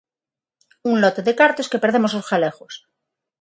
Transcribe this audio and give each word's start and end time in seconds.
Un 0.91 0.95
lote 1.03 1.21
de 1.27 1.33
cartos 1.39 1.69
que 1.71 1.81
perdemos 1.83 2.13
os 2.19 2.27
galegos. 2.31 2.73